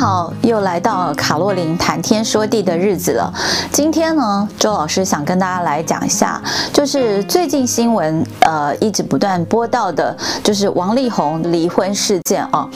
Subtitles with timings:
[0.00, 3.30] 好，又来到卡洛琳谈天说地的日子了。
[3.70, 6.40] 今天呢，周老师想跟大家来讲一下，
[6.72, 12.66] 就是最近新闻呃一直不断播到的，就是王力宏离婚事件啊。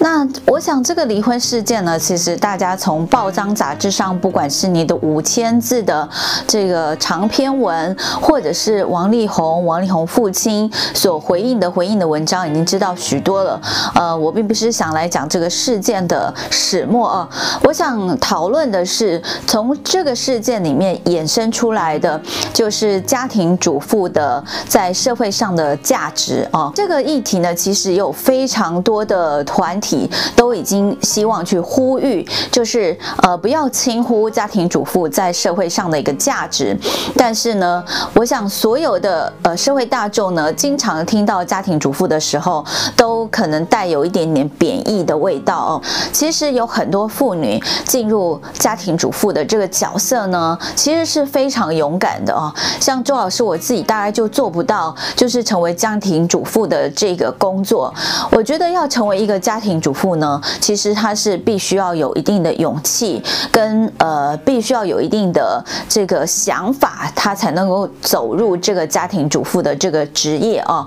[0.00, 6.08] 那我想这个离婚事件呢，其实大家从报章杂志上，不管是你的五千字的
[6.48, 13.60] 这个长篇文，或者是王力宏、王力宏父亲所回应的回应的文章，已经知道许多了。
[13.94, 16.34] 呃，我并不是想来讲这个事件的。
[16.72, 17.28] 始末啊，
[17.64, 22.18] 我想讨论的是从这个事件里面衍生出来的，
[22.54, 26.72] 就是家庭主妇的在社会上的价值啊。
[26.74, 36.74] 这个议题呢，其实有非常多的团体都已经希望去呼吁，就是呃不要轻忽家庭主妇在社会上的一个价值。
[37.14, 42.64] 但是呢，我想所有的呃社会大众呢，经常听到家庭主妇的时候，
[42.96, 45.82] 都可能带有一点点贬义的味道哦。
[46.10, 46.50] 其实。
[46.52, 52.54] 有有很多妇女进入家庭主妇的这个角色呢，其实是非常勇敢的哦。
[52.78, 57.92] 像周老师我自己大概就做不到，就是成为家庭主妇的这个工作。
[58.30, 70.86] 我觉得要成为一个家庭主妇呢，其实她是必须要有一定的勇气，跟呃，必须要有一定的这个想法，她才能够走入这个家庭主妇的这个职业啊。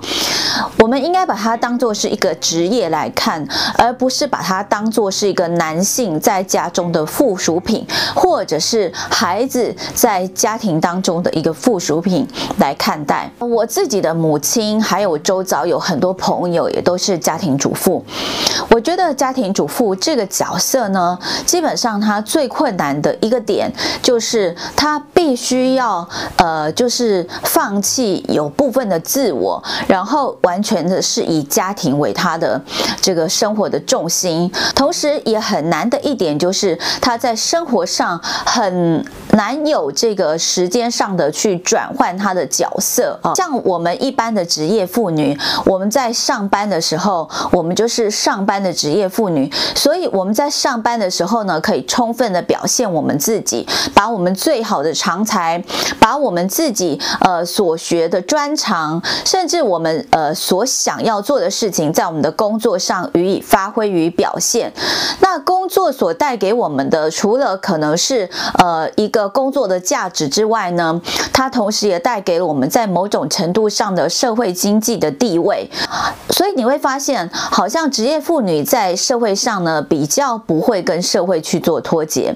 [0.79, 3.45] 我们应该把它当做是一个职业来看，
[3.77, 5.45] 而不是把它当做是一个。
[5.55, 12.27] 男男性在家中的附属品，或者是孩子在家庭当中的一个附属品
[12.59, 13.27] 来看待。
[13.39, 18.05] 我自己的母亲，还有周遭有很多朋友，也都是家庭主妇。
[18.69, 23.71] 我觉得家庭主妇这个角色呢，基本上他最困难的一个点，
[24.03, 32.61] 就是他必须要呃，就是放弃有部分的自我，然后完全的是以家庭为他的
[33.01, 35.41] 这个生活的重心，同时也。
[35.45, 43.33] 很很难的一点就是，他在生活上很难有这个时间上的去转换他的角色啊。
[43.35, 55.63] 像我们一般的职业妇女，我们在上班的时候，我们就是上班的职业妇女，所以我们在上班的时候呢，可以充分的表现我们自己，把我们最好的长才，
[55.99, 64.73] 把我们自己呃所学的专长，甚至我们呃所想要做的事情，在我们的工作上予以发挥与表现。
[65.21, 70.99] 那工作所带给我们的，除了可能是呃一个工作的价值之外呢，
[71.31, 75.69] 它同时也带给了我们在某种程度上的社会经济的地位。
[76.31, 82.35] 所以你会发现，好像职业妇女在社会上呢，比较不会跟社会去做脱节。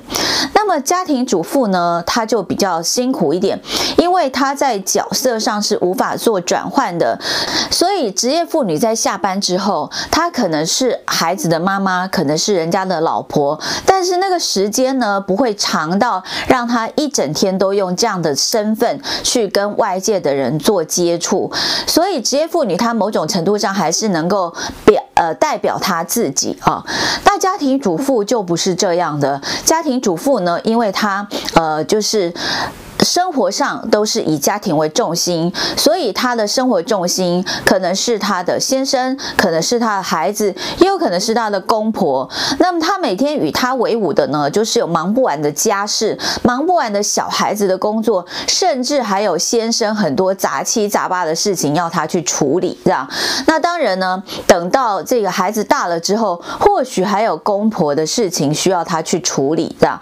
[0.54, 3.60] 那么家庭主妇呢，她就比较辛苦一点，
[3.98, 7.20] 因为她在角色上是无法做转换的。
[7.72, 21.50] 所以职业妇女在下班之后，她可能是孩子的妈妈，可能是人家的老婆，但是那个时间呢，不会长到让他一整天都用这样的身份去跟外界的人做接触。
[21.88, 26.84] 所以职业妇女她某种程度上还是能够表呃代表她自己啊。
[27.24, 32.34] 那家庭主妇就不是这样的，家庭主妇呢，因为她呃就是。
[33.04, 42.30] 生活上都是以家庭为重心，所以他的生活重心可能是他的先生，可能是他的孩子，也有可能是他的公婆。
[42.60, 53.10] 那么他每天与他为伍的呢，就是有忙不完的家事，忙不完的小孩子的工作，甚至还有先生很多杂七杂八的事情要他去处理，这样。
[53.48, 60.00] 那当然呢，等到这个孩子大了之后，或许还有公婆的事情需要他去处理，这样。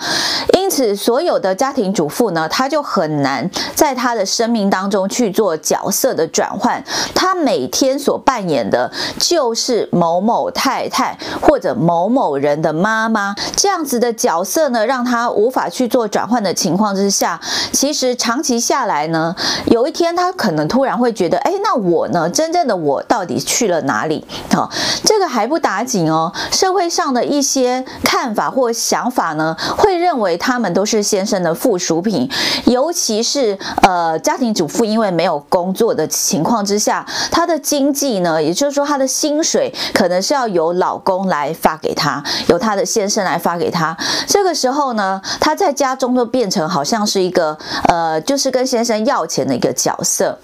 [0.67, 6.83] 因此，所有的家庭主妇呢，他就很难在他的生命当中去做角色的转换。
[7.15, 17.39] 他每天所扮演的就是某某太太或者某某人的妈妈这样子的角色呢，让他无法去做转换的情况之下，
[17.71, 19.33] 其实长期下来呢，
[19.67, 22.29] 有一天他可能突然会觉得，哎，那我呢？
[22.29, 24.27] 真正的我到底去了哪里？
[24.53, 24.69] 好，
[25.05, 26.33] 这个还不打紧哦。
[26.51, 30.56] 社会上的一些看法或想法呢，会认为他。
[30.57, 32.27] 他们都是先生的附属品，
[32.65, 43.95] 尤其是呃家庭主妇，因为没有工作的情况之下，她的经济呢，也就是说她的薪水可能是要由老公来发给她，由她的先生来发给她。
[44.25, 47.55] 这个时候呢，她在家中就变成好像是一个
[47.87, 50.39] 呃，就是跟先生要钱的一个角色。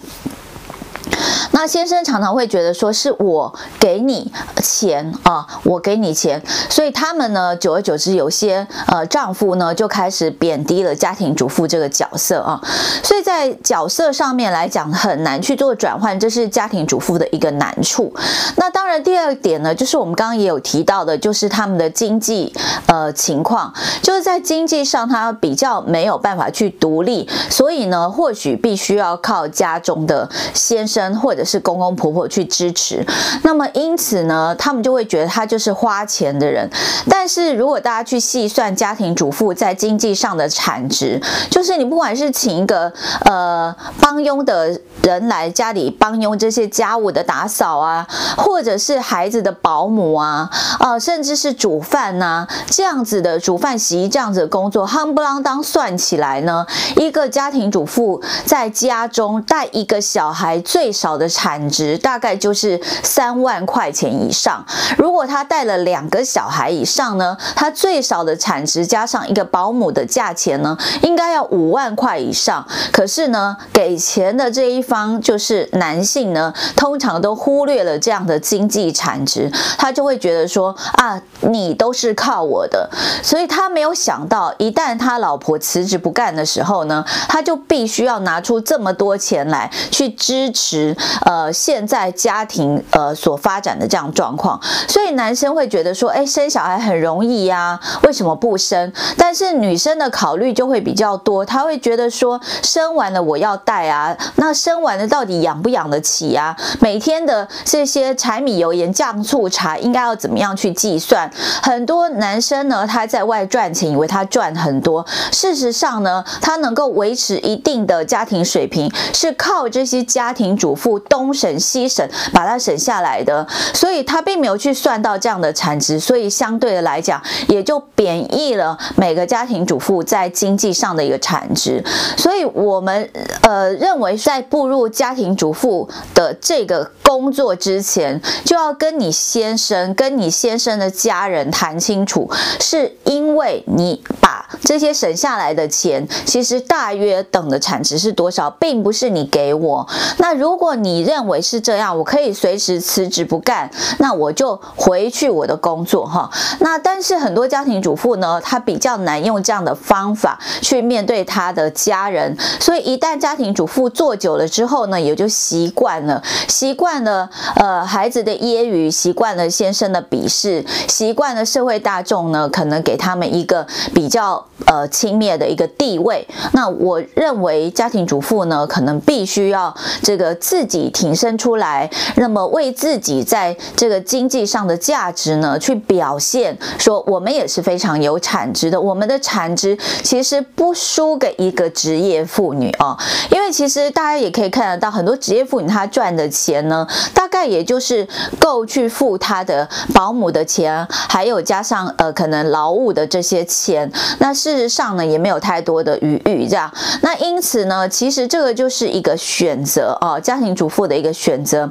[1.53, 12.59] 那先生常常会觉得说是我给你钱啊，我给你钱，所以他们呢，久而久之，有些呃丈夫呢就开始贬低了家庭主妇这个角色啊，
[13.03, 18.11] 所以在角色上面来讲很难去做转换，这是家庭主妇的一个难处。
[18.57, 22.51] 那当然，第二点呢，就是我们刚刚也有提到的，就是他们的经济
[22.87, 23.71] 呃情况，
[24.01, 33.05] 就是在经济上他比较没有办法去独立，所以呢，或许必须要靠家中的先生或者是公公婆婆去支持。
[33.43, 36.69] 那么因此呢，他们就会觉得他就是花钱的人。
[37.09, 42.91] 但是如果大家去细算家庭主妇在经济上的产值，就是你不管是请一个
[43.25, 48.07] 呃帮佣的人来家里帮佣这些家务的打扫啊，
[48.37, 50.49] 或者是孩子的保姆啊，
[50.79, 64.63] 呃，甚至是煮饭呐、这样子的煮饭洗衣这样子的工作，夯不啷当算起来呢，一个家庭主妇在家中带一个小孩最少的产值大概就是三万块钱以上。
[64.99, 72.63] 如果他带了两个小孩以上呢，他最少的产值加上一个保姆的价钱呢，应该要五万块以上。
[72.91, 82.87] 可是呢，给钱的这一方就是男性呢，通常都忽略了这样的经济产值，他就会觉得说啊，你都是靠我的，
[83.23, 90.95] 所以他没有想到，一旦他老婆辞职不干的时候呢，他就必须要拿出这么多钱来去支持
[91.25, 98.91] 呃现在家庭呃所发展的这样状况，所以男生会觉得说，哎，生小孩很容易呀，为什么不生？
[99.17, 106.55] 但是女生的考虑就会比较多，她会觉得说，生完了我要带啊，那生完了到底养不养得起呀？
[106.79, 111.31] 每天的这些柴米油盐酱醋茶应该要怎么样去计算？
[111.61, 131.83] 很多男生呢，他在外赚钱，以为他赚很多，事实上呢，他能够维持一定的家庭水平，是靠这些家庭主妇东省西省把它省下来的，所以他并没有去算到这样的产值，所以相对的来讲，也就贬义了每个家庭主妇在经济上的一个产值。
[132.17, 133.07] 所以我们
[133.43, 142.27] 呃认为，在步入家庭主妇的这个工作之前，就要跟你先生、跟你先生的家人谈清楚，
[142.59, 149.87] 是因为你把这些省下来的钱，其实大约等的产值是多少，并不是你给我。
[150.17, 153.69] 那如果你认为是这样，我可以随时辞职不干，
[153.99, 156.29] 那我就回去我的工作哈。
[156.59, 176.27] 那但是很多家庭主妇呢，她比较难用这样的方法去面对她的家人，所以一旦家庭主妇做久了之后呢，也就习惯了，习惯了呃孩子的揶揄，习惯了先生的鄙视，习惯了社会大众呢可能给他们一个比较呃轻蔑的一个地位。
[176.53, 192.97] 那我认为家庭主妇呢，可能必须要这个自己挺身出来，那么为自己在这个经济上的价值呢去表现，说我们也是非常有产值的，我们的产值其实不输给一个职业妇女啊，
[193.29, 198.07] 因为其实大家也可以看得到，很多职业妇女她赚的钱呢，大概也就是
[198.39, 211.69] 够去付她的保姆的钱，还有加上呃可能劳务的这些钱，那事实上呢也没有太多的余裕这样，那因此呢，其实这个就是一个选择啊，家庭主妇我的一个选择。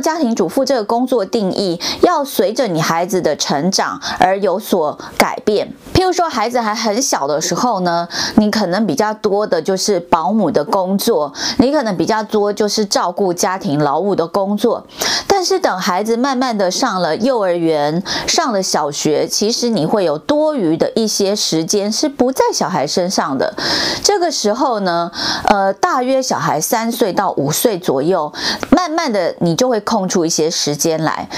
[0.00, 5.72] 家庭主妇这个工作定义要随着你孩子的成长而有所改变。
[5.92, 14.86] 譬如说，孩子还很小的时候呢，你可能比较多的就是保姆的工作，你可能比较多就是照顾家庭劳务的工作。
[15.26, 23.54] 但是等孩子慢慢的上了幼儿园，上了小学，其实你会有多余的一些时间是不在小孩身上的。
[24.02, 25.10] 这个时候呢，
[25.44, 28.32] 呃，大约小孩三岁到五岁左右，
[28.70, 31.28] 慢慢的你就会空出一些时间来。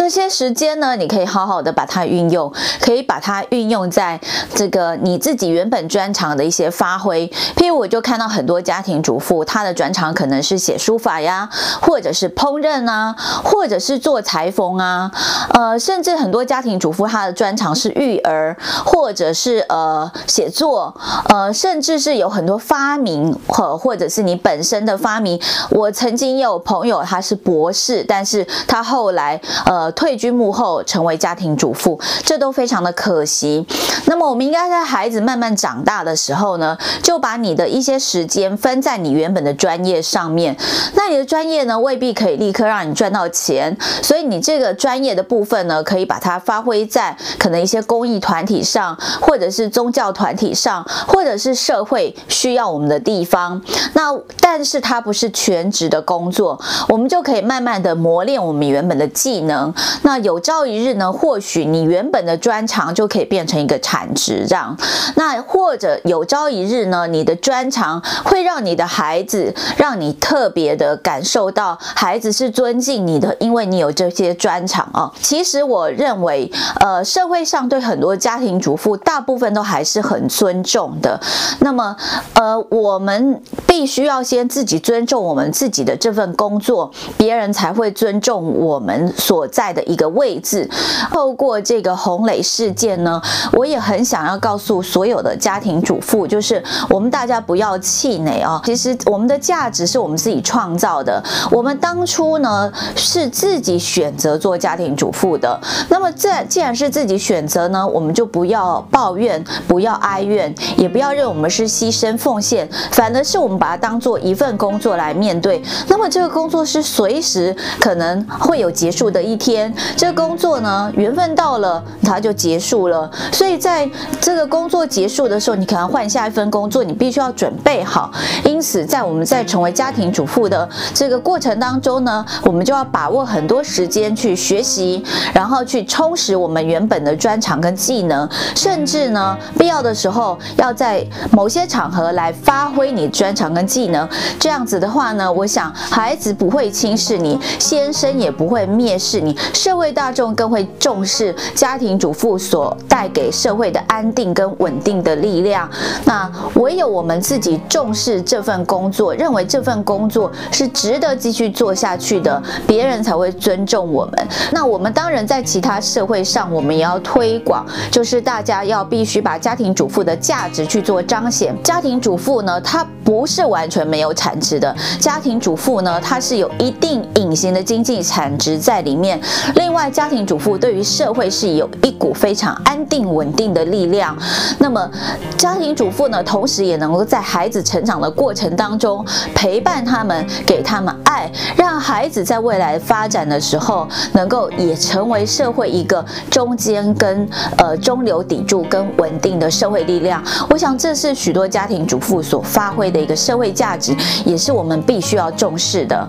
[0.00, 4.18] 这些时间呢，你可以好好的把它运用，可以把它运用在
[4.54, 7.30] 这个你自己原本专长的一些发挥。
[7.54, 11.50] 譬如，我就看到很多家庭主妇，她的专长可能是写书法呀，
[11.82, 13.14] 或者是烹饪啊，
[13.44, 15.12] 或者是做裁缝啊，
[15.52, 20.96] 呃，甚至很多家庭主妇她的专长是育儿，或者是呃写作，
[21.28, 25.38] 呃，甚至是有很多发明或或者是你本身的发明。
[25.70, 29.89] 我曾经有朋友，他是博士，但是他后来呃。
[29.92, 33.66] 退居幕后，成为家庭主妇，这都非常的可惜。
[34.06, 40.56] 那么我们应该在孩子慢慢长大的时候呢，就把你的一些时间分在你原本的专业上面。
[40.94, 53.60] 那你的专业呢，未必可以立刻让你赚到钱，所以你这个专业的部分呢，可以把它发挥在可能一些公益团体上，或者是宗教团体上，或者是社会需要我们的地方。
[53.94, 59.69] 那但是它不是全职的工作，我们就可以慢慢的磨练我们原本的技能。
[60.02, 64.76] 那有朝一日呢，或许你原本的专长就可以变成一个产值，这样。
[65.16, 75.12] 那或者有朝一日呢，你的专长会让你的孩子，让你特别的感受到孩子是尊敬你的，因为你有这些专长啊。
[75.20, 76.50] 其实我认为，
[76.80, 81.20] 呃，社会上对很多家庭主妇，大部分都还是很尊重的。
[81.60, 81.96] 那么，
[82.34, 90.66] 呃，我们必须要先自己尊重我们自己的这份工作，别人才会尊重我们所在在的一个位置。
[91.10, 93.20] 透过这个洪磊事件呢，
[93.52, 98.62] 我也很想要告诉所有的家庭主妇，就是我们大家不要气馁啊。
[98.64, 101.22] 其实我们的价值是我们自己创造的。
[101.50, 105.60] 我们当初呢是自己选择做家庭主妇的。
[105.90, 115.62] 那么这既然是自己选择呢，我们就不要抱怨，不要哀怨，也不要认为我们是牺牲奉献，反而是我们把它当做一份工作来面对。
[115.86, 119.49] 那么这个工作是随时可能会有结束的一天。
[119.50, 123.10] 天这个工作呢，缘分到了，它就结束了。
[123.32, 123.88] 所以在
[124.20, 128.12] 这个工作结束的时候，你可能换下一份工作，你必须要准备好。
[128.44, 135.04] 因此，在我们在成为家庭主妇的这个过程当中呢，我们就要把握很多时间去学习，
[135.34, 144.08] 然后去充实我们原本的专长跟技能，甚至呢，必要的时候要在某些场合来发挥你专长跟技能。
[144.38, 155.68] 这样子的话呢，我想孩子不会轻视你，先生也不会蔑视你，社会大众更会重视家庭主妇所带给社会的安定跟稳定的力量。
[156.04, 164.28] 那唯有我们自己重视这份工作，认为这份工作是值得继续做下去的，别人才会尊重我们。
[164.52, 171.54] 那我们当然在其他社会上，我们也要推广，就是大家要必须把家庭主妇的价值去做彰显。
[171.62, 179.20] 家庭主妇呢，她不是完全没有产值的，家庭主妇呢，她是有一定隐形的经济产值在里面。
[179.54, 184.16] 另外，家庭主妇对于社会是有一股非常安定稳定的力量。
[184.58, 184.90] 那么，
[185.36, 200.22] 家庭主妇呢，同时也能够在孩子成长的过程当中陪伴他们，给他们爱，让孩子在未来发展的时候，能够也成为社会一个中间跟呃中流砥柱跟稳定的社会力量。
[200.48, 203.94] 我想这是许多家庭主妇所发挥的一个社会价值，
[204.24, 206.08] 也是我们必须要重视的。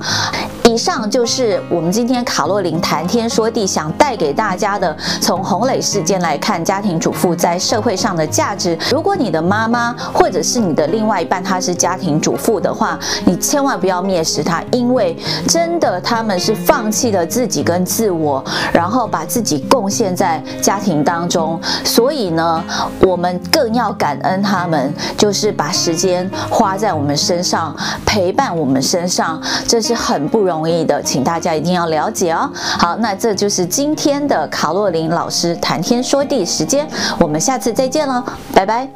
[0.71, 8.77] 以上就是我们今天卡洛琳谈天说地想带给大家的，从洪磊事件来看家庭主妇在社会上的价值。
[8.89, 21.59] 如果你的妈妈或者是你的另外一半她是家庭主妇的话，你千万不要蔑视她，因为真的他们是放弃了自己跟自我，然后把自己贡献在家庭当中。
[21.83, 22.63] 所以呢，
[23.01, 27.75] 我们更要感恩他们，就是把时间花在我们身上，
[28.05, 32.48] 陪伴我们身上，这是很不容同意的，请大家一定要了解哦。
[32.53, 36.88] 好，那这就是今天的卡洛琳老师谈天说地时间，
[37.18, 38.88] 我们下次再见了，拜拜。